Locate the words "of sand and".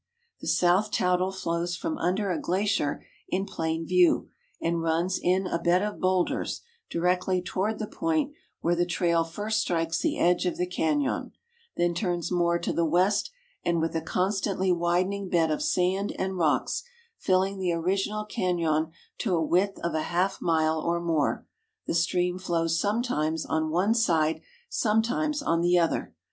15.51-16.35